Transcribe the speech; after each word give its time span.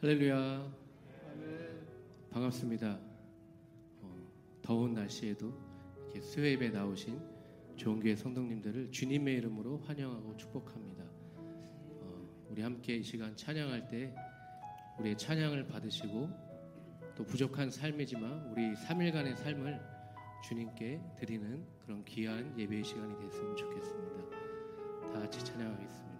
할렐루야. 0.00 0.72
반갑습니다. 2.30 3.00
어, 4.00 4.16
더운 4.62 4.94
날씨에도 4.94 5.52
이렇게 6.04 6.20
스웨입에 6.20 6.68
나오신 6.68 7.20
좋은교회 7.74 8.14
성도님들을 8.14 8.92
주님의 8.92 9.38
이름으로 9.38 9.78
환영하고 9.78 10.36
축복합니다. 10.36 11.02
어, 11.02 12.46
우리 12.48 12.62
함께 12.62 12.94
이 12.98 13.02
시간 13.02 13.34
찬양할 13.34 13.88
때 13.88 14.14
우리의 15.00 15.18
찬양을 15.18 15.66
받으시고 15.66 16.30
또 17.16 17.24
부족한 17.24 17.68
삶이지만 17.68 18.52
우리 18.52 18.74
3일간의 18.74 19.34
삶을 19.34 19.80
주님께 20.44 21.00
드리는 21.16 21.66
그런 21.84 22.04
귀한 22.04 22.56
예배의 22.56 22.84
시간이 22.84 23.18
됐으면 23.18 23.56
좋겠습니다. 23.56 24.30
다 25.12 25.18
같이 25.18 25.44
찬양하겠습니다. 25.44 26.17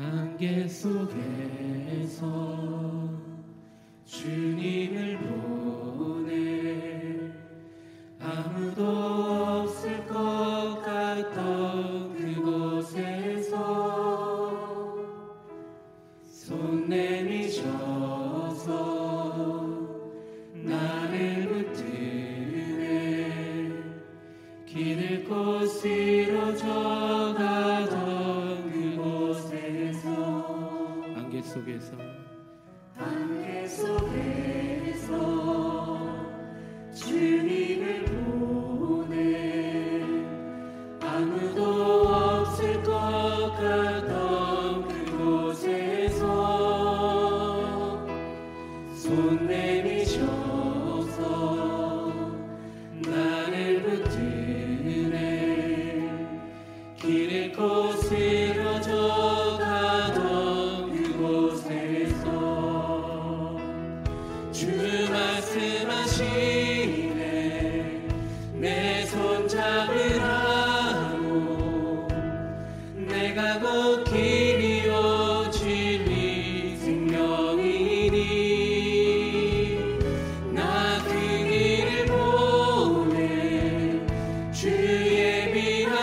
안개 0.00 0.68
속에서 0.68 2.22
주님을 4.04 5.18
보내 5.18 6.30
아무도 8.20 8.86
없을 8.86 10.06
것 10.06 10.80
같던 10.84 12.07
손 48.98 49.46
내미죠. 49.46 50.67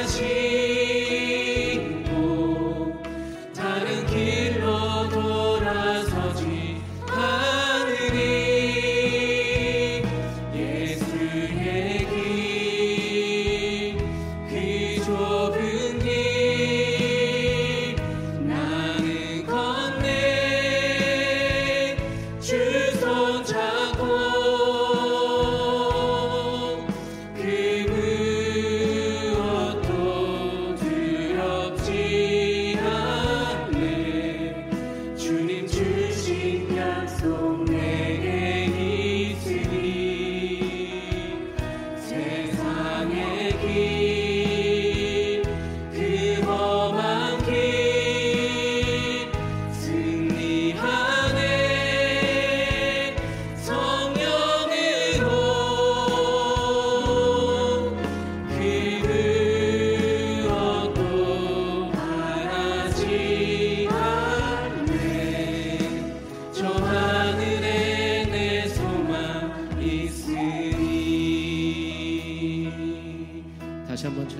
Jesus. 0.05 0.44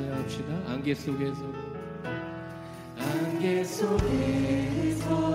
찬양합시다. 0.05 0.71
안개 0.71 0.93
속에서. 0.93 1.41
안개 2.97 3.63
속에서 3.63 5.34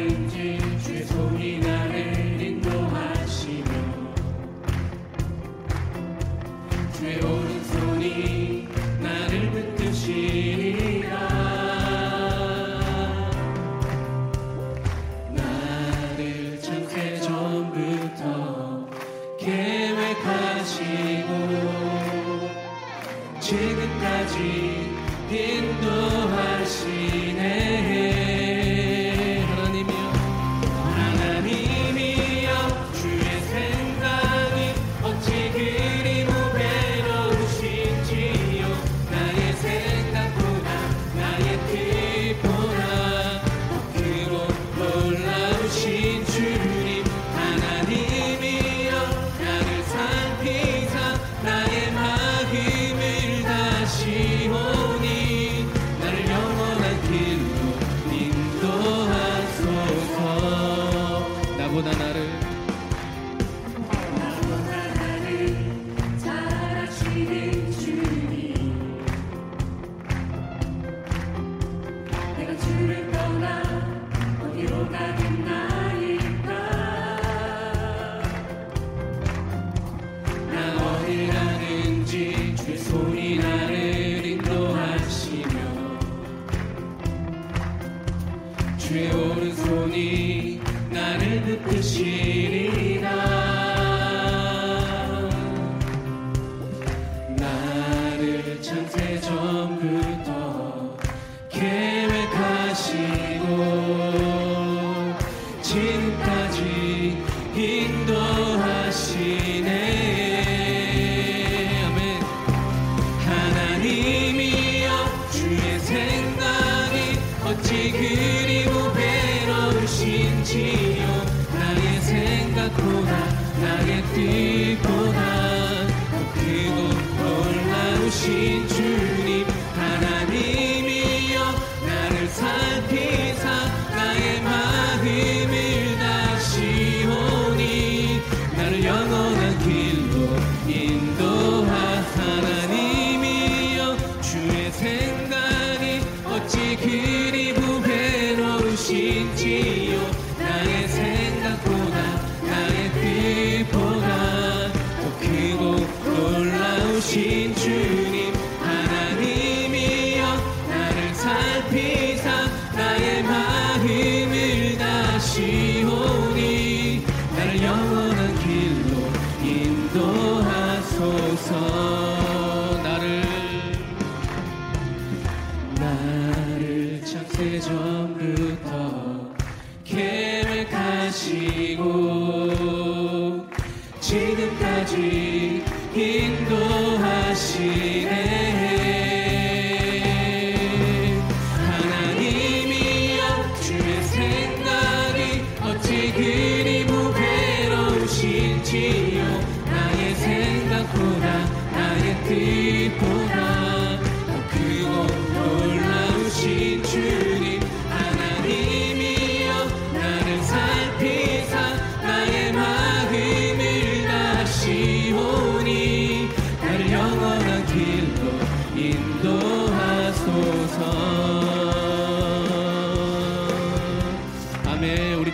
주의 0.79 1.03
손이 1.03 1.59
나를 1.59 2.20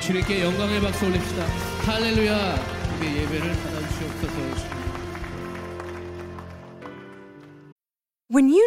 주님께 0.07 0.41
영광의 0.41 0.79
박수 0.79 1.05
올립시다. 1.05 1.43
할렐루야. 1.85 2.55
우리 2.97 3.07
예배를 3.17 3.51
받아주시옵소서. 3.61 4.37
When 8.31 8.47
you 8.47 8.66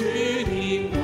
journey. 0.00 0.99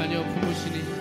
자녀 0.00 0.24
부르시니 0.24 0.99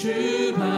true. 0.00 0.77